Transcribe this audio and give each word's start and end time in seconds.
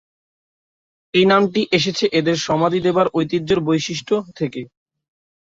এই 1.13 1.25
নামটি 1.25 1.61
এসেছে 1.77 2.05
এদের 2.19 2.37
সমাধি 2.47 2.79
দেবার 2.81 3.07
ঐতিহ্যের 3.13 3.59
বৈশিষ্ট্য 3.67 4.15
থেকে। 4.39 4.61